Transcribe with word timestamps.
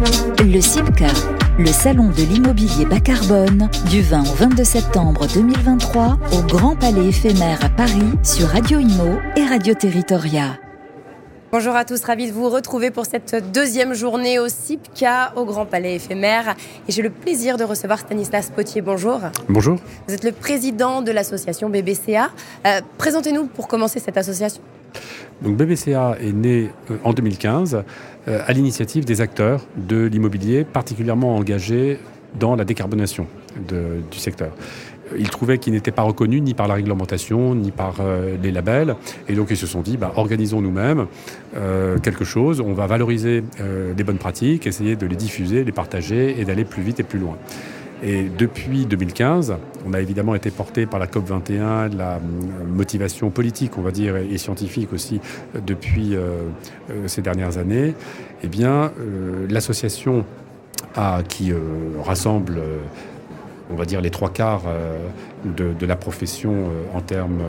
Le 0.00 0.62
CIPCA, 0.62 1.08
le 1.58 1.66
salon 1.66 2.08
de 2.08 2.22
l'immobilier 2.22 2.86
bas 2.86 3.00
carbone, 3.00 3.68
du 3.90 4.00
20 4.00 4.22
au 4.22 4.34
22 4.34 4.64
septembre 4.64 5.26
2023 5.26 6.18
au 6.32 6.42
Grand 6.46 6.74
Palais 6.74 7.08
éphémère 7.08 7.62
à 7.62 7.68
Paris 7.68 8.08
sur 8.22 8.48
Radio 8.48 8.78
Imo 8.78 9.18
et 9.36 9.44
Radio 9.44 9.74
Territoria. 9.74 10.58
Bonjour 11.52 11.76
à 11.76 11.84
tous, 11.84 12.02
ravi 12.02 12.28
de 12.28 12.32
vous 12.32 12.48
retrouver 12.48 12.90
pour 12.90 13.04
cette 13.04 13.52
deuxième 13.52 13.92
journée 13.92 14.38
au 14.38 14.48
CIPCA, 14.48 15.34
au 15.36 15.44
Grand 15.44 15.66
Palais 15.66 15.96
éphémère. 15.96 16.54
Et 16.88 16.92
j'ai 16.92 17.02
le 17.02 17.10
plaisir 17.10 17.58
de 17.58 17.64
recevoir 17.64 17.98
Stanislas 17.98 18.48
Potier. 18.48 18.80
Bonjour. 18.80 19.20
Bonjour. 19.50 19.76
Vous 20.08 20.14
êtes 20.14 20.24
le 20.24 20.32
président 20.32 21.02
de 21.02 21.10
l'association 21.10 21.68
BBCA. 21.68 22.30
Euh, 22.66 22.80
Présentez-nous 22.96 23.48
pour 23.48 23.68
commencer 23.68 24.00
cette 24.00 24.16
association. 24.16 24.62
Donc 25.42 25.56
BBCA 25.56 26.16
est 26.20 26.32
né 26.32 26.70
euh, 26.90 26.96
en 27.04 27.12
2015 27.12 27.82
euh, 28.28 28.40
à 28.46 28.52
l'initiative 28.52 29.04
des 29.04 29.20
acteurs 29.20 29.62
de 29.76 30.04
l'immobilier 30.04 30.64
particulièrement 30.64 31.36
engagés 31.36 31.98
dans 32.38 32.54
la 32.54 32.64
décarbonation 32.64 33.26
du 33.68 34.18
secteur. 34.18 34.52
Ils 35.18 35.28
trouvaient 35.28 35.58
qu'ils 35.58 35.72
n'étaient 35.72 35.90
pas 35.90 36.02
reconnus 36.02 36.42
ni 36.42 36.54
par 36.54 36.68
la 36.68 36.74
réglementation, 36.74 37.54
ni 37.54 37.70
par 37.70 37.96
euh, 38.00 38.36
les 38.42 38.52
labels. 38.52 38.96
Et 39.28 39.34
donc 39.34 39.48
ils 39.50 39.56
se 39.56 39.66
sont 39.66 39.80
dit, 39.80 39.96
bah, 39.96 40.12
organisons 40.16 40.60
nous-mêmes 40.60 41.06
euh, 41.56 41.98
quelque 41.98 42.24
chose, 42.24 42.60
on 42.60 42.72
va 42.72 42.86
valoriser 42.86 43.42
euh, 43.60 43.92
les 43.96 44.04
bonnes 44.04 44.18
pratiques, 44.18 44.66
essayer 44.66 44.96
de 44.96 45.06
les 45.06 45.16
diffuser, 45.16 45.64
les 45.64 45.72
partager 45.72 46.40
et 46.40 46.44
d'aller 46.44 46.64
plus 46.64 46.82
vite 46.82 47.00
et 47.00 47.02
plus 47.02 47.18
loin. 47.18 47.36
Et 48.02 48.24
depuis 48.24 48.86
2015, 48.86 49.56
on 49.86 49.92
a 49.92 50.00
évidemment 50.00 50.34
été 50.34 50.50
porté 50.50 50.86
par 50.86 50.98
la 50.98 51.06
COP21, 51.06 51.94
la 51.94 52.16
euh, 52.16 52.18
motivation 52.66 53.30
politique, 53.30 53.76
on 53.76 53.82
va 53.82 53.90
dire, 53.90 54.16
et 54.16 54.38
scientifique 54.38 54.92
aussi 54.92 55.20
euh, 55.54 55.60
depuis 55.64 56.16
euh, 56.16 56.44
ces 57.06 57.20
dernières 57.20 57.58
années. 57.58 57.94
Eh 58.42 58.48
bien, 58.48 58.92
l'association 59.50 60.24
qui 61.28 61.52
rassemble, 62.02 62.58
on 63.70 63.74
va 63.74 63.84
dire, 63.84 64.00
les 64.00 64.08
trois 64.08 64.30
quarts 64.30 64.62
de, 65.44 65.86
la 65.86 65.94
profession 65.94 66.70
en 66.94 67.02
termes 67.02 67.42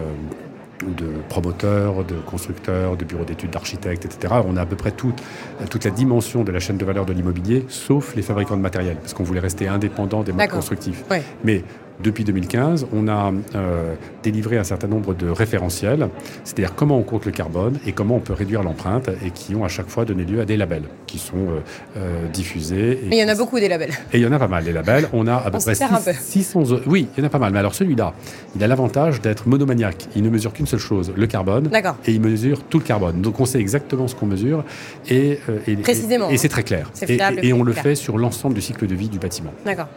de 0.85 1.07
promoteurs, 1.29 2.03
de 2.03 2.15
constructeurs, 2.15 2.97
de 2.97 3.05
bureaux 3.05 3.25
d'études, 3.25 3.51
d'architectes, 3.51 4.05
etc. 4.05 4.35
On 4.47 4.57
a 4.57 4.61
à 4.61 4.65
peu 4.65 4.75
près 4.75 4.91
toute, 4.91 5.21
toute 5.69 5.85
la 5.85 5.91
dimension 5.91 6.43
de 6.43 6.51
la 6.51 6.59
chaîne 6.59 6.77
de 6.77 6.85
valeur 6.85 7.05
de 7.05 7.13
l'immobilier, 7.13 7.65
sauf 7.67 8.15
les 8.15 8.21
fabricants 8.21 8.57
de 8.57 8.61
matériel, 8.61 8.97
parce 8.97 9.13
qu'on 9.13 9.23
voulait 9.23 9.39
rester 9.39 9.67
indépendant 9.67 10.23
des 10.23 10.31
modes 10.31 10.47
constructifs. 10.49 11.03
Ouais. 11.09 11.23
Mais 11.43 11.63
depuis 12.03 12.23
2015, 12.23 12.87
on 12.93 13.07
a 13.07 13.31
euh, 13.55 13.93
délivré 14.23 14.57
un 14.57 14.63
certain 14.63 14.87
nombre 14.87 15.13
de 15.13 15.29
référentiels, 15.29 16.09
c'est-à-dire 16.43 16.75
comment 16.75 16.97
on 16.97 17.03
compte 17.03 17.25
le 17.25 17.31
carbone 17.31 17.79
et 17.85 17.91
comment 17.91 18.15
on 18.15 18.19
peut 18.19 18.33
réduire 18.33 18.63
l'empreinte, 18.63 19.09
et 19.25 19.31
qui 19.31 19.55
ont 19.55 19.63
à 19.63 19.67
chaque 19.67 19.87
fois 19.89 20.05
donné 20.05 20.23
lieu 20.25 20.41
à 20.41 20.45
des 20.45 20.57
labels 20.57 20.83
qui 21.07 21.17
sont 21.19 21.35
euh, 21.37 21.59
euh, 21.97 22.27
diffusés. 22.31 22.99
Et 23.03 23.07
Mais 23.09 23.17
il 23.17 23.21
y 23.21 23.23
en 23.23 23.27
a 23.29 23.35
beaucoup 23.35 23.59
des 23.59 23.67
labels. 23.67 23.91
et 24.13 24.17
il 24.17 24.21
y 24.21 24.25
en 24.25 24.31
a 24.31 24.39
pas 24.39 24.47
mal, 24.47 24.63
les 24.63 24.71
labels. 24.73 25.07
On 25.13 25.27
a 25.27 25.35
à 25.35 25.49
peu 25.51 25.57
On 25.57 25.59
se 25.59 25.65
près 25.71 25.75
perd 25.75 25.93
un 25.93 26.01
peu. 26.01 26.11
600... 26.13 26.63
Oui, 26.87 27.07
il 27.17 27.21
y 27.21 27.23
en 27.23 27.27
a 27.27 27.29
pas 27.29 27.39
mal. 27.39 27.51
Mais 27.53 27.59
alors 27.59 27.75
celui-là, 27.75 28.13
il 28.55 28.63
a 28.63 28.67
l'avantage 28.67 29.21
d'être 29.21 29.47
monomaniaque. 29.47 30.07
Il 30.15 30.23
ne 30.23 30.29
mesure 30.29 30.53
qu'une 30.53 30.67
seule 30.67 30.79
chose, 30.79 31.11
le 31.15 31.27
carbone. 31.27 31.67
D'accord. 31.67 31.97
Et 32.05 32.11
il 32.13 32.21
mesure 32.21 32.63
tout 32.63 32.79
le 32.79 32.83
carbone. 32.85 33.21
Donc 33.21 33.39
on 33.39 33.45
sait 33.45 33.59
exactement 33.59 34.07
ce 34.07 34.15
qu'on 34.15 34.25
mesure. 34.27 34.63
Et, 35.09 35.39
euh, 35.49 35.57
et- 35.67 35.75
Précisément, 35.77 36.29
Et, 36.29 36.31
et 36.31 36.35
hein. 36.35 36.37
c'est 36.37 36.49
très 36.49 36.63
clair. 36.63 36.89
C'est 36.93 37.09
Et, 37.09 37.15
fiable, 37.15 37.39
et- 37.43 37.53
on 37.53 37.57
c'est 37.59 37.63
le 37.63 37.71
clair. 37.73 37.83
fait 37.83 37.95
sur 37.95 38.17
l'ensemble 38.17 38.55
du 38.55 38.61
cycle 38.61 38.87
de 38.87 38.95
vie 38.95 39.09
du 39.09 39.19
bâtiment. 39.19 39.53
D'accord. 39.65 39.87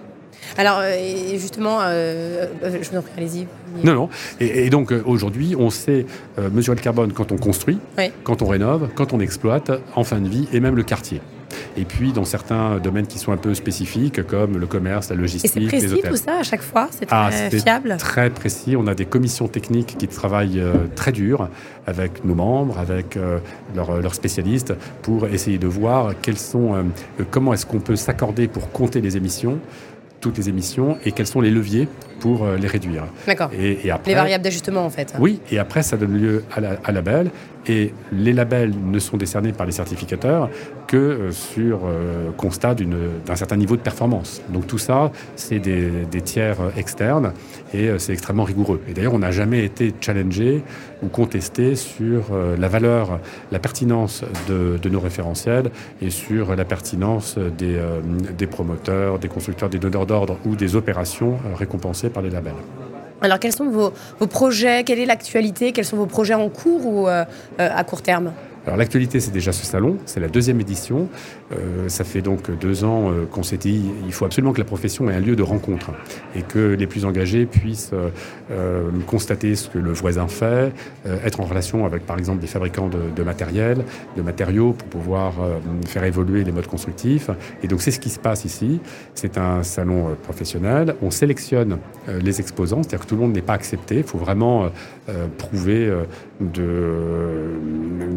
Alors, 0.57 0.79
euh, 0.81 0.95
et 0.97 1.39
justement, 1.39 1.79
euh, 1.83 2.47
euh, 2.63 2.79
je 2.83 2.91
vous 2.91 2.97
en 2.97 3.03
prie, 3.03 3.13
allez-y. 3.17 3.47
Non, 3.85 3.95
non. 3.95 4.09
Et, 4.41 4.67
et 4.67 4.71
donc 4.71 4.93
aujourd'hui, 5.05 5.55
on 5.59 5.71
sait 5.71 6.07
mesurer 6.53 6.77
le 6.77 6.83
carbone 6.83 7.13
quand 7.13 7.33
on 7.33 7.37
construit, 7.37 7.79
Oui. 7.99 8.11
quand 8.23 8.43
on 8.43 8.47
rénove, 8.47 8.89
quand 8.95 9.13
on 9.13 9.21
exploite, 9.21 9.71
en 9.95 10.05
fin 10.05 10.21
de 10.21 10.29
vie, 10.29 10.49
et 10.53 10.61
même 10.61 10.77
le 10.77 10.83
quartier. 10.83 11.21
Et 11.77 11.85
puis 11.85 12.13
dans 12.13 12.25
certains 12.25 12.79
domaines 12.79 13.07
qui 13.07 13.19
sont 13.19 13.31
un 13.33 13.37
peu 13.37 13.55
spécifiques, 13.55 14.25
comme 14.27 14.59
le 14.59 14.67
commerce, 14.67 15.11
la 15.11 15.17
Et 15.17 15.19
logistique, 15.19 15.51
c'est 15.55 15.61
les 15.61 15.67
précis 15.67 15.87
hôtels. 15.87 16.11
tout 16.11 16.17
ça 16.17 16.39
à 16.41 16.43
chaque 16.43 16.63
fois 16.63 16.89
C'est 16.91 17.07
très 17.07 17.17
Ah, 17.17 17.31
c'est 17.33 17.61
fiable 17.61 17.97
très 17.99 18.31
précis. 18.31 18.75
On 18.77 18.87
a 18.89 18.95
des 18.95 19.05
commissions 19.05 19.47
techniques 19.49 19.97
qui 19.99 20.09
travaillent 20.09 20.63
très 20.97 21.13
dur 21.13 21.49
avec 21.87 22.25
nos 22.25 22.35
membres, 22.35 22.79
avec 22.79 23.17
leurs 23.75 24.01
leurs 24.01 24.15
spécialistes, 24.15 24.75
pour 25.03 25.27
essayer 25.29 25.59
de 25.59 25.67
voir 25.69 26.15
quels 26.23 26.39
sont, 26.39 26.85
comment 27.31 27.53
est-ce 27.55 27.67
qu'on 27.67 27.81
peut 27.81 27.97
s'accorder 27.97 28.49
pour 28.49 28.71
compter 28.73 29.01
les 29.01 29.17
émissions, 29.17 29.59
toutes 30.25 30.39
les 30.39 30.49
émissions, 30.49 30.97
et 31.05 31.13
quels 31.13 31.27
sont 31.27 31.43
les 31.43 31.51
leviers 31.51 31.87
pour 32.21 32.45
euh, 32.45 32.57
les 32.57 32.67
réduire. 32.67 33.05
D'accord. 33.27 33.51
Et, 33.53 33.87
et 33.87 33.91
après, 33.91 34.13
Les 34.13 34.17
variables 34.17 34.43
d'ajustement, 34.43 34.83
en 34.87 34.89
fait. 34.89 35.13
oui, 35.19 35.41
et 35.51 35.59
après, 35.59 35.83
ça 35.83 35.99
donne 35.99 36.17
lieu 36.17 36.45
à, 36.57 36.61
la, 36.61 36.71
à 36.83 36.93
label. 36.93 37.31
Et 37.67 37.93
les 38.13 38.33
labels 38.33 38.73
ne 38.85 38.99
sont 38.99 39.17
décernés 39.17 39.53
par 39.53 39.67
les 39.67 39.73
certificateurs 39.73 40.51
que 40.87 40.97
euh, 40.97 41.33
sur 41.33 41.81
euh, 41.85 42.31
constat 42.37 42.75
d'un 42.75 43.37
certain 43.37 43.57
niveau 43.57 43.77
de 43.77 43.81
performance. 43.81 44.43
Donc 44.51 44.67
tout 44.67 44.79
ça, 44.79 45.11
c'est 45.37 45.59
des, 45.59 46.23
tiers 46.23 46.61
euh, 46.61 46.71
externes 46.77 47.33
et 47.73 47.91
c'est 47.99 48.13
extrêmement 48.13 48.45
rigoureux. 48.45 48.81
Et 48.89 48.93
d'ailleurs, 48.93 49.15
on 49.15 49.19
n'a 49.19 49.33
jamais 49.33 49.65
été 49.65 49.93
challengé 50.01 50.63
ou 51.03 51.09
contesté 51.09 51.75
sur 51.75 52.23
la 52.57 52.69
valeur, 52.69 53.19
la 53.51 53.59
pertinence 53.59 54.25
de, 54.49 54.89
nos 54.89 55.01
référentiels 55.01 55.71
et 56.01 56.11
sur 56.11 56.55
la 56.55 56.65
pertinence 56.65 57.37
des, 57.37 58.47
promoteurs, 58.47 59.19
des 59.19 59.29
constructeurs, 59.29 59.69
des 59.69 59.81
donneurs 59.81 60.07
d'ordre 60.07 60.39
ou 60.47 60.55
des 60.55 60.77
opérations 60.77 61.39
récompensées 61.57 62.11
par 62.11 62.23
les 62.23 62.31
labels. 62.31 62.55
Alors, 63.21 63.39
quels 63.39 63.53
sont 63.53 63.69
vos, 63.69 63.93
projets? 64.27 64.85
Quelle 64.85 64.99
est 64.99 65.07
l'actualité? 65.07 65.73
Quels 65.73 65.85
sont 65.85 65.97
vos 65.97 66.07
projets 66.07 66.35
en 66.35 66.49
cours 66.49 66.87
ou 66.87 67.09
euh, 67.09 67.25
euh, 67.61 67.69
à 67.75 67.85
court 67.85 68.03
terme? 68.03 68.33
Alors 68.67 68.79
l'actualité, 68.79 69.21
c'est 69.21 69.31
déjà 69.31 69.53
ce 69.53 69.67
salon, 69.67 69.99
c'est 70.07 70.21
la 70.21 70.29
deuxième 70.29 70.61
édition. 70.61 71.09
Euh, 71.53 71.89
ça 71.89 72.05
fait 72.05 72.23
donc 72.23 72.51
deux 72.59 72.85
ans 72.85 73.11
euh, 73.11 73.27
qu'on 73.27 73.43
s'était 73.43 73.69
dit, 73.69 73.91
il 74.07 74.13
faut 74.13 74.25
absolument 74.25 74.53
que 74.53 74.59
la 74.59 74.65
profession 74.65 75.11
ait 75.11 75.15
un 75.15 75.21
lieu 75.21 75.37
de 75.37 75.43
rencontre 75.43 75.91
et 76.35 76.43
que 76.43 76.75
les 76.75 76.87
plus 76.87 77.05
engagés 77.05 77.47
puissent 77.47 77.91
euh, 77.93 78.09
euh, 78.51 78.91
constater 79.07 79.55
ce 79.55 79.69
que 79.69 79.79
le 79.79 79.93
voisin 79.93 80.29
fait, 80.29 80.73
euh, 81.07 81.19
être 81.25 81.41
en 81.41 81.45
relation 81.45 81.85
avec 81.85 82.07
par 82.07 82.19
exemple 82.19 82.41
des 82.41 82.47
fabricants 82.47 82.89
de, 82.89 82.99
de 83.15 83.23
matériel, 83.23 83.85
de 84.17 84.23
matériaux 84.23 84.73
pour 84.73 84.89
pouvoir 84.89 85.35
faire 85.87 86.05
évoluer 86.05 86.45
les 86.45 86.53
modes 86.53 86.67
constructifs. 86.67 87.31
Et 87.63 87.69
donc 87.69 87.83
c'est 87.83 87.91
ce 87.91 88.01
qui 88.01 88.11
se 88.11 88.19
passe 88.19 88.45
ici. 88.45 88.81
C'est 89.15 89.39
un 89.39 89.63
salon 89.63 90.17
professionnel. 90.23 90.95
On 91.03 91.11
sélectionne 91.11 91.79
les 92.09 92.41
exposants, 92.41 92.83
c'est-à-dire 92.83 93.01
que 93.01 93.07
tout 93.07 93.15
le 93.17 93.23
monde 93.23 93.33
n'est 93.33 93.43
pas 93.43 93.55
accepté. 93.55 93.97
Il 93.97 94.05
faut 94.05 94.19
vraiment 94.19 94.71
prouver 95.39 95.93
de, 96.41 97.51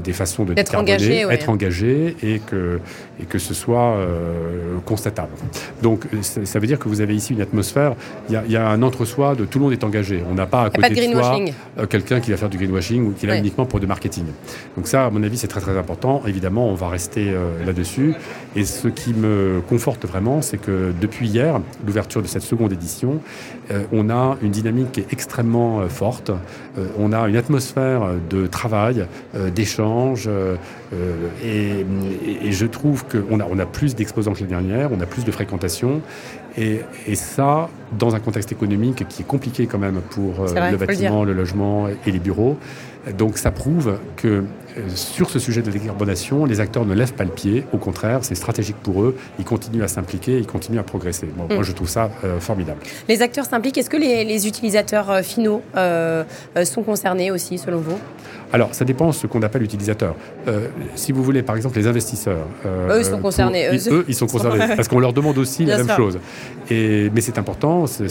des 0.04 0.14
façons 0.14 0.37
de 0.46 0.54
D'être 0.54 0.68
décarboner, 0.68 0.94
engagé, 0.94 1.26
ouais. 1.26 1.34
être 1.34 1.50
engagé 1.50 2.16
et 2.24 2.40
que, 2.40 2.80
et 3.22 3.26
que 3.26 3.40
ce 3.40 3.54
soit 3.54 3.96
euh, 3.96 4.78
constatable. 4.86 5.32
Donc 5.82 6.06
ça, 6.22 6.60
veut 6.60 6.68
dire 6.68 6.80
que 6.80 6.90
vous 6.90 7.02
avez 7.02 7.16
ici 7.16 7.34
une 7.34 7.42
atmosphère, 7.42 7.96
il 8.30 8.34
y 8.34 8.36
a, 8.36 8.44
il 8.46 8.52
y 8.52 8.58
a 8.58 8.68
un 8.68 8.82
entre-soi 8.82 9.36
de 9.36 9.46
tout 9.46 9.60
le 9.60 9.66
monde 9.66 9.74
est 9.74 9.84
engagé. 9.84 10.24
On 10.30 10.34
n'a 10.34 10.46
pas 10.46 10.64
à 10.64 10.70
côté 10.70 10.90
de 10.90 11.08
de, 11.08 11.12
soi 11.14 11.40
euh, 11.80 11.86
quelqu'un 11.86 12.20
qui 12.20 12.32
va 12.32 12.38
faire 12.38 12.50
du 12.50 12.58
greenwashing 12.58 13.08
ou 13.08 13.12
qui 13.12 13.26
là 13.26 13.34
Ouais. 13.34 13.40
uniquement 13.40 13.66
pour 13.66 13.80
du 13.80 13.88
marketing. 13.88 14.26
Donc 14.76 14.88
ça, 14.88 15.06
à 15.06 15.10
mon 15.10 15.22
avis, 15.24 15.38
c'est 15.38 15.48
très 15.48 15.60
très 15.60 15.78
important. 15.78 16.22
Évidemment, 16.26 16.70
on 16.70 16.76
va 16.76 16.90
rester 16.90 17.30
euh, 17.30 17.66
là-dessus. 17.66 18.16
Et 18.56 18.66
ce 18.66 18.88
qui 18.88 19.14
me 19.14 19.62
conforte 19.68 20.06
vraiment, 20.06 20.42
c'est 20.42 20.58
que 20.58 20.94
depuis 21.00 21.28
hier, 21.28 21.60
l'ouverture 21.86 22.22
de 22.22 22.28
cette 22.28 22.42
seconde 22.44 22.72
édition, 22.72 23.20
euh, 23.72 23.84
on 23.92 24.10
a 24.10 24.38
une 24.42 24.52
dynamique 24.52 24.94
qui 24.94 25.02
est 25.02 25.12
extrêmement 25.12 25.88
forte. 25.90 26.32
On 26.98 27.12
a 27.12 27.28
une 27.28 27.36
atmosphère 27.36 28.02
de 28.30 28.46
travail, 28.48 29.06
d'échange. 29.56 30.27
Euh, 30.28 30.56
euh, 30.87 30.87
et, 31.44 31.86
et- 32.26 32.48
et 32.48 32.52
je 32.52 32.66
trouve 32.66 33.06
qu'on 33.06 33.40
a, 33.40 33.48
on 33.50 33.60
a 33.60 33.66
plus 33.66 33.96
d'exposants 33.96 34.34
que 34.34 34.40
l'année 34.40 34.50
dernière, 34.52 34.90
on 34.92 35.00
a 35.02 35.06
plus 35.06 35.26
de 35.26 35.32
fréquentation. 35.32 36.02
Et, 36.58 36.80
et 37.06 37.16
ça, 37.16 37.70
dans 38.00 38.16
un 38.16 38.20
contexte 38.20 38.52
économique 38.52 39.08
qui 39.08 39.22
est 39.22 39.26
compliqué 39.26 39.68
quand 39.68 39.78
même 39.78 40.02
pour 40.10 40.42
euh, 40.42 40.46
vrai, 40.48 40.72
le 40.72 40.78
bâtiment, 40.78 41.24
le 41.24 41.34
logement 41.34 41.88
et 42.06 42.12
les 42.12 42.20
bureaux. 42.20 42.58
Donc 43.18 43.38
ça 43.38 43.52
prouve 43.52 43.98
que 44.18 44.28
euh, 44.28 44.44
sur 44.96 45.30
ce 45.30 45.40
sujet 45.40 45.62
de 45.62 45.68
la 45.68 45.74
décarbonation, 45.74 46.46
les 46.46 46.60
acteurs 46.60 46.86
ne 46.86 46.94
lèvent 46.96 47.14
pas 47.14 47.24
le 47.26 47.30
pied. 47.30 47.64
Au 47.74 47.78
contraire, 47.78 48.20
c'est 48.24 48.36
stratégique 48.36 48.76
pour 48.84 49.04
eux. 49.04 49.16
Ils 49.40 49.46
continuent 49.46 49.84
à 49.84 49.88
s'impliquer, 49.88 50.40
ils 50.40 50.48
continuent 50.48 50.80
à 50.80 50.84
progresser. 50.84 51.28
Bon, 51.38 51.46
Mm. 51.48 51.54
Moi, 51.54 51.64
je 51.64 51.72
trouve 51.74 51.88
ça 51.88 52.10
euh, 52.24 52.40
formidable. 52.40 52.80
Les 53.08 53.22
acteurs 53.22 53.46
s'impliquent. 53.46 53.78
Est-ce 53.78 53.90
que 53.90 53.96
les, 53.98 54.26
les 54.26 54.48
utilisateurs 54.48 55.10
euh, 55.12 55.22
finaux 55.22 55.62
euh, 55.78 56.24
euh, 56.58 56.66
sont 56.66 56.82
concernés 56.84 57.30
aussi, 57.32 57.58
selon 57.60 57.78
vous? 57.80 57.98
Alors, 58.52 58.74
ça 58.74 58.84
dépend 58.86 59.08
de 59.08 59.12
ce 59.14 59.28
qu'on 59.28 59.42
appelle 59.42 59.64
utilisateur. 59.64 60.16
Euh, 60.48 60.68
si 60.96 61.12
vous 61.12 61.24
voulez, 61.24 61.44
par 61.44 61.56
exemple, 61.56 61.78
les 61.78 61.88
investisseurs. 61.88 62.46
euh, 62.66 62.96
Eux, 62.96 63.00
ils 63.00 63.06
sont 63.06 63.12
pour- 63.12 63.22
concernés. 63.22 63.68
ils- 63.74 63.90
Eux, 63.90 63.94
eux, 64.00 64.06
ils 64.08 64.16
sont 64.16 64.28
concernés. 64.28 64.66
parce 64.76 64.88
qu'on 64.88 65.00
leur 65.00 65.14
demande 65.14 65.38
aussi 65.38 65.66
la 65.66 65.78
même 65.78 65.96
chose. 65.96 66.20
Et, 66.70 67.10
mais 67.14 67.22
c'est 67.22 67.38
important. 67.38 67.86
euh, 68.02 68.08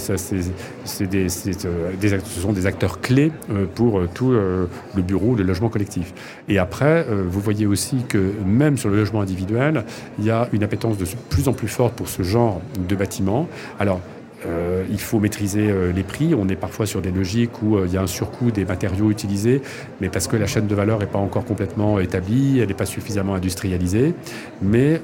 des 1.10 1.28
ce 1.28 2.40
sont 2.40 2.52
des 2.52 2.66
acteurs 2.66 3.00
clés 3.00 3.32
euh, 3.50 3.66
pour 3.74 4.00
tout 4.14 4.30
le 4.30 5.02
bureau, 5.02 5.34
le 5.34 5.42
logement 5.44 5.68
collectif. 5.68 6.12
Et 6.48 6.58
après, 6.58 7.06
vous 7.28 7.40
voyez 7.40 7.66
aussi 7.66 7.96
que 8.08 8.32
même 8.44 8.76
sur 8.76 8.88
le 8.88 8.96
logement 8.96 9.20
individuel, 9.20 9.84
il 10.18 10.24
y 10.24 10.30
a 10.30 10.48
une 10.52 10.62
appétence 10.62 10.96
de 10.98 11.04
plus 11.30 11.48
en 11.48 11.52
plus 11.52 11.68
forte 11.68 11.94
pour 11.94 12.08
ce 12.08 12.22
genre 12.22 12.60
de 12.88 12.94
bâtiment. 12.96 13.48
Alors, 13.78 14.00
euh, 14.46 14.84
il 14.90 15.00
faut 15.00 15.20
maîtriser 15.20 15.72
les 15.94 16.02
prix. 16.02 16.34
On 16.34 16.48
est 16.48 16.56
parfois 16.56 16.86
sur 16.86 17.02
des 17.02 17.10
logiques 17.10 17.62
où 17.62 17.78
il 17.84 17.92
y 17.92 17.96
a 17.96 18.02
un 18.02 18.06
surcoût 18.06 18.50
des 18.50 18.64
matériaux 18.64 19.10
utilisés, 19.10 19.62
mais 20.00 20.08
parce 20.08 20.28
que 20.28 20.36
la 20.36 20.46
chaîne 20.46 20.66
de 20.66 20.74
valeur 20.74 20.98
n'est 20.98 21.06
pas 21.06 21.18
encore 21.18 21.44
complètement 21.44 21.98
établie, 21.98 22.60
elle 22.60 22.68
n'est 22.68 22.74
pas 22.74 22.86
suffisamment 22.86 23.34
industrialisée. 23.34 24.14
Mais 24.62 25.00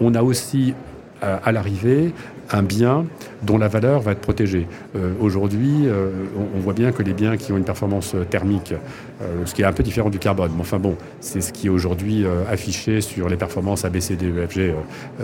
on 0.00 0.14
a 0.14 0.22
aussi 0.22 0.74
à 1.22 1.52
l'arrivée 1.52 2.12
un 2.50 2.62
bien 2.62 3.06
dont 3.42 3.58
la 3.58 3.68
valeur 3.68 4.00
va 4.00 4.12
être 4.12 4.20
protégée. 4.20 4.66
Euh, 4.96 5.12
aujourd'hui, 5.20 5.86
euh, 5.86 6.10
on, 6.54 6.60
voit 6.60 6.74
bien 6.74 6.92
que 6.92 7.02
les 7.02 7.12
biens 7.12 7.36
qui 7.36 7.52
ont 7.52 7.56
une 7.56 7.64
performance 7.64 8.14
thermique, 8.30 8.72
euh, 9.20 9.42
ce 9.44 9.54
qui 9.54 9.62
est 9.62 9.64
un 9.64 9.72
peu 9.72 9.82
différent 9.82 10.10
du 10.10 10.18
carbone, 10.18 10.52
mais 10.54 10.60
enfin 10.60 10.78
bon, 10.78 10.96
c'est 11.20 11.40
ce 11.40 11.52
qui 11.52 11.66
est 11.66 11.70
aujourd'hui 11.70 12.24
affiché 12.50 13.00
sur 13.00 13.28
les 13.28 13.36
performances 13.36 13.84
ABCD, 13.84 14.26
EFG 14.26 14.74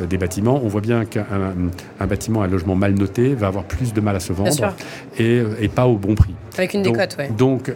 des 0.09 0.19
bâtiments. 0.19 0.61
On 0.63 0.69
voit 0.69 0.81
bien 0.81 1.05
qu'un 1.05 1.27
bâtiment, 2.07 2.43
un 2.43 2.49
logement 2.49 2.75
mal 2.75 2.95
noté, 2.95 3.35
va 3.35 3.49
avoir 3.49 3.65
plus 3.65 3.93
de 3.93 4.01
mal 4.01 4.17
à 4.17 4.21
se 4.21 4.33
vendre 4.33 4.75
et, 5.19 5.43
pas 5.75 5.87
au 5.87 5.97
bon 5.97 6.15
prix. 6.15 6.35
Avec 6.57 6.75
une 6.75 6.83
décote, 6.83 7.17
oui. 7.19 7.27
Donc, 7.37 7.71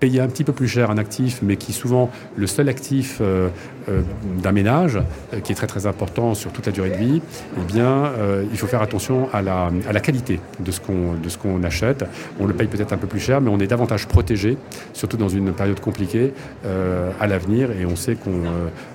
payer 0.00 0.20
un 0.20 0.28
petit 0.28 0.44
peu 0.44 0.52
plus 0.52 0.66
cher 0.66 0.90
un 0.90 0.98
actif, 0.98 1.40
mais 1.42 1.56
qui 1.56 1.72
souvent 1.72 2.10
le 2.34 2.46
seul 2.46 2.68
actif 2.68 3.18
euh, 3.20 3.48
d'un 4.38 4.52
ménage, 4.52 4.98
euh, 5.32 5.40
qui 5.40 5.52
est 5.52 5.54
très 5.54 5.66
très 5.66 5.86
important 5.86 6.34
sur 6.34 6.52
toute 6.52 6.66
la 6.66 6.72
durée 6.72 6.90
de 6.90 6.96
vie, 6.96 7.22
eh 7.58 7.72
bien, 7.72 8.12
il 8.50 8.58
faut 8.58 8.66
faire 8.66 8.82
attention 8.82 9.28
à 9.32 9.42
la, 9.42 9.70
à 9.88 9.92
la 9.92 10.00
qualité 10.00 10.40
de 10.58 10.70
ce 10.70 10.80
qu'on 10.80 11.62
achète. 11.62 12.04
On 12.38 12.46
le 12.46 12.54
paye 12.54 12.66
peut-être 12.66 12.92
un 12.92 12.96
peu 12.96 13.06
plus 13.06 13.20
cher, 13.20 13.40
mais 13.40 13.50
on 13.50 13.58
est 13.58 13.66
davantage 13.66 14.06
protégé, 14.06 14.56
surtout 14.92 15.16
dans 15.16 15.28
une 15.28 15.52
période 15.52 15.80
compliquée 15.80 16.32
à 17.20 17.26
l'avenir, 17.26 17.70
et 17.70 17.86
on 17.86 17.96
sait 17.96 18.14
qu'on 18.14 18.42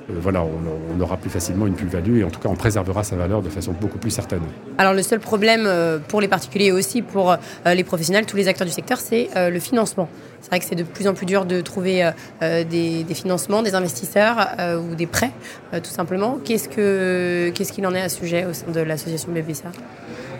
voilà, 0.09 0.43
on, 0.43 1.01
aura 1.01 1.17
plus 1.17 1.29
facilement 1.29 1.67
une 1.67 1.73
plus-value, 1.73 2.19
et 2.19 2.23
en 2.23 2.29
tout 2.29 2.39
cas, 2.39 2.49
on 2.49 2.55
préservera 2.55 3.03
sa 3.03 3.15
valeur 3.15 3.41
de 3.41 3.49
façon 3.49 3.73
beaucoup 3.79 3.97
plus 3.97 4.11
certaine. 4.11 4.41
Alors, 4.77 4.93
le 4.93 5.01
seul 5.01 5.19
problème 5.19 5.67
pour 6.07 6.21
les 6.21 6.27
particuliers 6.27 6.67
et 6.67 6.71
aussi 6.71 7.01
pour 7.01 7.35
les 7.65 7.83
professionnels, 7.83 8.25
tous 8.25 8.37
les 8.37 8.47
acteurs 8.47 8.67
du 8.67 8.73
secteur, 8.73 8.99
c'est 8.99 9.29
le 9.35 9.59
financement. 9.59 10.09
C'est 10.45 10.51
vrai 10.51 10.59
que 10.59 10.65
c'est 10.65 10.75
de 10.75 10.83
plus 10.83 11.07
en 11.07 11.15
plus 11.15 11.25
dur 11.25 11.43
de 11.45 11.59
trouver 11.59 12.05
euh, 12.05 12.11
euh, 12.43 12.63
des, 12.63 13.03
financements, 13.15 13.63
des 13.63 13.73
investisseurs 13.73 14.47
euh, 14.59 14.74
ou 14.77 14.95
des 14.95 15.07
prêts, 15.07 15.31
tout 15.71 15.91
simplement. 15.91 16.39
Qu'est-ce 16.43 16.69
qu'il 16.69 17.87
en 17.87 17.95
est 17.95 18.01
à 18.01 18.09
ce 18.09 18.17
sujet 18.17 18.45
au 18.45 18.53
sein 18.53 18.71
de 18.71 18.79
l'association 18.81 19.31
BBCA 19.31 19.71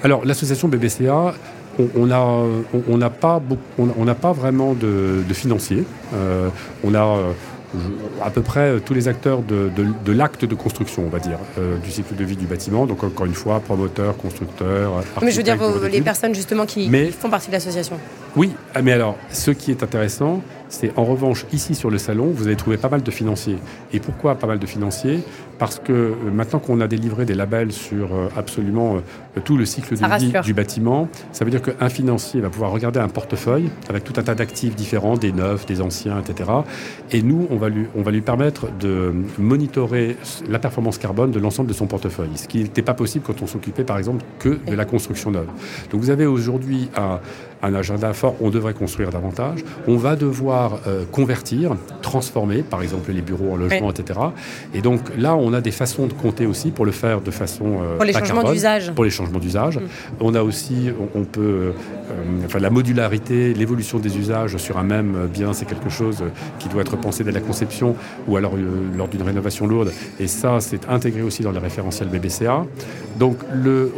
Alors, 0.04 0.26
l'association 0.26 0.68
BBCA, 0.68 1.34
on 1.96 2.06
n'a 2.06 2.22
on, 2.90 3.00
pas, 3.10 3.42
on, 3.78 4.06
pas 4.14 4.32
vraiment 4.32 4.74
de, 4.74 5.24
de 5.28 5.34
financiers. 5.34 5.84
on 6.84 6.94
a 6.94 7.18
à 8.24 8.30
peu 8.30 8.42
près 8.42 8.72
euh, 8.72 8.80
tous 8.80 8.94
les 8.94 9.08
acteurs 9.08 9.42
de, 9.42 9.72
l'acte 10.12 10.46
de 10.46 10.56
construction, 10.56 11.04
on 11.06 11.10
va 11.10 11.20
dire, 11.20 11.38
euh, 11.58 11.78
du 11.78 11.92
cycle 11.92 12.16
de 12.16 12.24
vie 12.24 12.36
du 12.36 12.46
bâtiment. 12.46 12.86
Donc 12.86 13.04
encore 13.04 13.26
une 13.26 13.34
fois, 13.34 13.60
promoteurs, 13.60 14.18
constructeurs. 14.18 15.04
Mais 15.22 15.32
je 15.32 15.38
veux 15.38 15.44
dire 15.44 15.58
les 15.92 16.02
personnes 16.02 16.36
justement 16.36 16.66
qui, 16.66 16.90
font 17.12 17.30
partie 17.30 17.48
de 17.48 17.54
l'association. 17.54 17.98
Oui, 18.36 18.52
ah, 18.74 18.82
mais 18.82 18.92
alors 18.92 19.16
ce 19.32 19.52
qui 19.52 19.72
est 19.72 19.84
intéressant, 19.84 20.42
c'est 20.69 20.91
en 20.97 21.06
revanche 21.06 21.45
ici 21.53 21.75
sur 21.75 21.89
le 21.89 21.97
salon, 21.97 22.31
vous 22.33 22.47
allez 22.47 22.56
trouver 22.56 22.77
pas 22.77 22.89
mal 22.89 23.03
de 23.03 23.12
financiers. 23.12 23.57
Et 23.94 24.00
pourquoi 24.00 24.35
pas 24.35 24.47
mal 24.47 24.59
de 24.59 24.65
financiers? 24.65 25.23
Parce 25.57 25.79
que 25.79 25.94
euh, 25.94 26.13
maintenant 26.33 26.59
qu'on 26.59 26.81
a 26.81 26.88
délivré 26.88 27.25
des 27.25 27.35
labels 27.35 27.71
sur 27.71 28.09
absolument 28.35 28.97
tout 29.44 29.57
le 29.57 29.65
cycle 29.65 29.95
de 29.95 30.17
vie 30.17 30.33
du 30.44 30.53
bâtiment, 30.53 31.07
ça 31.31 31.45
veut 31.45 31.51
dire 31.51 31.62
qu'un 31.62 31.89
financier 31.89 32.41
va 32.41 32.50
pouvoir 32.50 32.71
regarder 32.71 33.00
un 33.00 33.07
portefeuille 33.07 33.69
avec 33.89 34.03
tout 34.03 34.13
un 34.17 34.23
tas 34.23 34.35
d'actifs 34.35 34.75
différents, 34.75 35.17
des 35.17 35.31
neufs, 35.31 35.65
des 35.65 35.81
anciens, 35.81 36.19
etc. 36.19 36.50
Et 37.12 37.21
nous, 37.21 37.47
on 37.50 37.57
va 37.57 37.69
lui, 37.69 37.85
on 37.95 38.01
va 38.01 38.12
lui 38.12 38.21
permettre 38.21 38.67
de 38.79 39.13
monitorer 39.38 40.17
la 40.50 40.59
performance 40.59 40.97
carbone 40.97 41.31
de 41.31 41.39
l'ensemble 41.39 41.69
de 41.69 41.73
son 41.73 41.88
portefeuille, 41.88 42.35
ce 42.35 42.47
qui 42.47 42.59
n'était 42.59 42.81
pas 42.81 42.94
possible 42.94 43.25
quand 43.25 43.41
on 43.41 43.47
s'occupait 43.47 43.83
par 43.83 43.97
exemple 43.97 44.23
que 44.39 44.59
de 44.67 44.75
la 44.75 44.85
construction 44.85 45.31
neuve. 45.31 45.47
Donc 45.91 46.01
vous 46.01 46.09
avez 46.09 46.25
aujourd'hui 46.25 46.89
un, 46.95 47.19
un 47.62 47.73
agenda 47.73 48.13
fort, 48.13 48.35
on 48.41 48.50
devrait 48.50 48.73
construire 48.73 49.09
davantage, 49.09 49.63
on 49.88 49.97
va 49.97 50.15
devoir 50.15 50.55
euh, 50.88 51.04
convertir, 51.12 51.75
transformer 52.02 52.63
par 52.63 52.81
exemple 52.81 53.12
les 53.12 53.22
bureaux 53.22 53.54
en 53.54 53.56
logement, 53.56 53.90
etc. 53.90 54.19
Et 54.74 54.81
donc 54.81 55.02
là, 55.18 55.36
on 55.36 55.54
a 55.54 55.62
des 55.62 55.72
façons 55.72 56.07
de 56.07 56.13
compter 56.13 56.46
aussi 56.46 56.72
pour 56.72 56.86
le 56.86 56.92
faire 56.92 57.22
de 57.22 57.31
façon... 57.31 57.80
Euh, 57.81 57.96
pour 57.98 58.06
les 58.06 58.13
changements 58.13 58.44
d'usage. 58.44 58.92
Pour 58.94 59.04
les 59.04 59.10
changements 59.10 59.40
d'usage. 59.40 59.78
Mm. 59.78 59.81
On 60.22 60.36
a 60.36 60.44
aussi, 60.44 60.90
on, 61.16 61.24
peut... 61.24 61.42
Euh, 61.42 62.46
enfin, 62.46 62.60
la 62.60 62.69
modularité, 62.69 63.54
l'évolution 63.54 64.00
des 64.00 64.18
usages 64.18 64.57
sur 64.57 64.78
un 64.78 64.84
même 64.84 65.28
bien, 65.34 65.54
c'est 65.54 65.66
quelque 65.66 65.90
chose 65.90 66.24
qui 66.60 66.69
doit 66.69 66.81
être 66.81 66.98
pensé 66.98 67.24
dès 67.24 67.31
la 67.31 67.42
conception 67.42 67.96
ou 68.28 68.38
alors 68.38 68.54
lors 68.98 69.08
d'une 69.08 69.24
rénovation 69.24 69.68
lourde. 69.68 69.92
Et 70.19 70.28
ça, 70.28 70.60
c'est 70.60 70.88
intégré 70.90 71.22
aussi 71.22 71.44
dans 71.44 71.51
les 71.51 71.60
référentiels 71.60 72.10
BBCA. 72.10 72.66
Donc 73.19 73.38
le, 73.54 73.94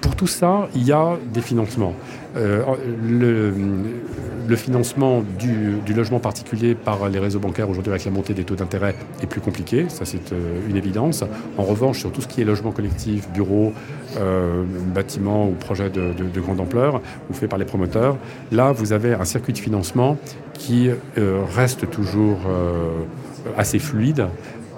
pour 0.00 0.16
tout 0.16 0.26
ça, 0.26 0.68
il 0.74 0.84
y 0.84 0.92
a 0.92 1.16
des 1.32 1.40
financements. 1.40 1.94
Euh, 2.36 2.62
le, 3.02 3.52
le, 4.48 4.56
financement 4.56 5.22
du, 5.38 5.94
logement 5.94 6.20
particulier 6.20 6.74
par 6.74 7.08
les 7.08 7.18
réseaux 7.18 7.38
bancaires 7.38 7.68
aujourd'hui 7.68 7.92
avec 7.92 8.04
la 8.04 8.10
montée 8.10 8.34
des 8.34 8.44
taux 8.44 8.56
d'intérêt 8.56 8.94
est 9.22 9.26
plus 9.26 9.40
compliqué, 9.40 9.86
ça 9.88 10.04
c'est 10.04 10.32
euh, 10.32 10.60
une 10.68 10.76
évidence. 10.76 11.24
En 11.56 11.62
revanche, 11.62 12.00
sur 12.00 12.12
tout 12.12 12.20
ce 12.20 12.28
qui 12.28 12.40
est 12.40 12.44
logement 12.44 12.72
collectif, 12.72 13.28
bureau, 13.30 13.72
euh, 14.16 14.64
bâtiment 14.94 15.48
ou 15.48 15.52
projet 15.52 15.90
de, 15.90 16.40
grande 16.40 16.60
ampleur 16.60 17.00
ou 17.30 17.34
fait 17.34 17.48
par 17.48 17.58
les 17.58 17.64
promoteurs, 17.64 18.16
là 18.52 18.72
vous 18.72 18.92
avez 18.92 19.14
un 19.14 19.24
circuit 19.24 19.52
de 19.52 19.58
financement 19.58 20.16
qui 20.54 20.90
reste 21.54 21.88
toujours 21.90 22.38
assez 23.56 23.78
fluide 23.78 24.26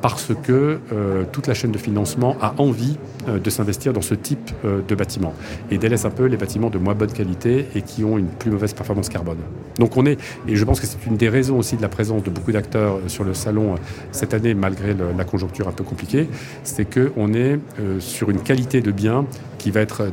parce 0.03 0.33
que 0.43 0.79
euh, 0.93 1.25
toute 1.31 1.47
la 1.47 1.55
chaîne 1.55 1.73
de 1.73 1.79
financement 1.79 2.37
a 2.41 2.55
envie 2.59 2.97
euh, 3.29 3.39
de 3.39 3.51
s'investir 3.51 3.93
dans 3.93 4.03
ce 4.03 4.15
type 4.15 4.51
euh, 4.65 4.81
de 4.87 4.95
bâtiment 4.95 5.35
et 5.71 5.79
délaisse 5.79 6.05
un 6.05 6.11
peu 6.11 6.25
les 6.25 6.37
bâtiments 6.37 6.71
de 6.71 6.79
moins 6.79 6.95
bonne 6.95 7.13
qualité 7.13 7.67
et 7.75 7.83
qui 7.83 8.05
ont 8.05 8.19
une 8.19 8.29
plus 8.29 8.51
mauvaise 8.51 8.73
performance 8.73 9.09
carbone. 9.09 9.39
Donc 9.79 9.97
on 9.97 10.07
est, 10.07 10.19
et 10.49 10.57
je 10.57 10.65
pense 10.65 10.81
que 10.81 10.87
c'est 10.87 11.05
une 11.07 11.17
des 11.17 11.29
raisons 11.29 11.59
aussi 11.59 11.77
de 11.77 11.83
la 11.83 11.89
présence 11.89 12.23
de 12.23 12.31
beaucoup 12.31 12.53
d'acteurs 12.53 12.99
sur 13.09 13.25
le 13.25 13.35
salon 13.35 13.77
cette 14.13 14.35
année, 14.35 14.55
malgré 14.55 14.95
la 14.95 15.25
conjoncture 15.25 15.69
un 15.69 15.73
peu 15.73 15.85
compliquée, 15.85 16.29
c'est 16.65 16.85
qu'on 16.85 17.33
est 17.33 17.59
sur 17.99 18.31
une 18.31 18.41
qualité 18.41 18.81
de 18.81 18.91
bien 18.91 19.25
qui 19.59 19.71
va 19.71 19.81
être 19.81 20.11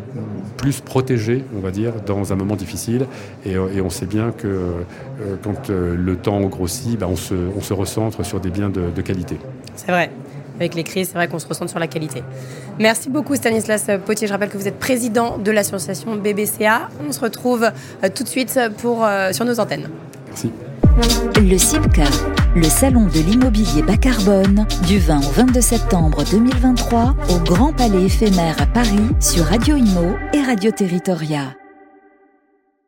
plus 0.58 0.82
protégée, 0.82 1.44
on 1.56 1.60
va 1.60 1.72
dire, 1.72 1.94
dans 2.06 2.34
un 2.34 2.36
moment 2.36 2.56
difficile. 2.56 3.08
Et, 3.46 3.58
on 3.58 3.90
sait 3.90 4.06
bien 4.06 4.32
que 4.32 4.72
quand 5.44 5.70
le 5.70 6.16
temps 6.16 6.42
grossit, 6.42 7.00
ben, 7.00 7.08
on, 7.10 7.16
se, 7.16 7.34
on, 7.56 7.62
se, 7.62 7.74
recentre 7.74 8.26
sur 8.26 8.40
des 8.40 8.50
biens 8.50 8.70
de 8.70 9.02
qualité. 9.02 9.38
C'est 9.78 9.92
vrai. 9.92 10.12
Avec 10.58 10.74
les 10.74 10.84
crises, 10.84 11.10
c'est 11.10 11.14
vrai 11.14 11.28
qu'on 11.28 11.40
se 11.40 11.48
ressent 11.48 11.68
sur 11.68 11.80
la 11.80 11.88
qualité. 11.88 12.24
Merci 12.80 13.10
beaucoup 13.10 13.36
Stanislas 13.36 13.86
Potier. 14.06 14.28
Je 14.28 14.34
rappelle 14.34 14.50
que 14.50 14.58
vous 14.58 14.68
êtes 14.68 14.80
président 14.80 15.38
de 15.38 15.52
l'association 15.52 16.16
BBCA. 16.16 16.90
On 17.08 17.12
se 17.12 17.20
retrouve 17.20 17.64
euh, 18.04 18.10
tout 18.14 18.24
de 18.24 18.28
suite 18.28 18.60
pour, 18.80 19.06
euh, 19.06 19.32
sur 19.34 19.46
nos 19.46 19.60
antennes. 19.60 19.88
Merci. 20.28 20.52
Le 21.40 21.58
CIPCA, 21.60 22.06
le 22.56 22.64
salon 22.64 23.06
de 23.06 23.20
l'immobilier 23.20 23.84
bas 23.84 23.98
carbone, 23.98 24.66
du 24.88 24.98
20 24.98 25.20
au 25.20 25.32
22 25.32 25.62
septembre 25.62 26.24
2023 26.32 27.16
au 27.30 27.40
Grand 27.44 27.72
Palais 27.72 28.06
éphémère 28.06 28.60
à 28.60 28.66
Paris 28.66 29.08
sur 29.20 29.46
Radio 29.46 29.76
Imo 29.76 30.16
et 30.34 30.42
Radio 30.42 30.72
Territoria. 30.72 31.54